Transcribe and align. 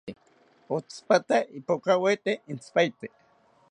Otsipata 0.75 1.37
ipokaweta 1.59 2.31
intzipaete 2.51 3.07